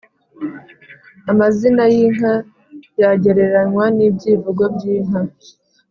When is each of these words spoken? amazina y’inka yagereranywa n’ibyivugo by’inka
amazina 1.31 1.83
y’inka 1.93 2.33
yagereranywa 3.01 3.85
n’ibyivugo 3.97 4.63
by’inka 4.73 5.19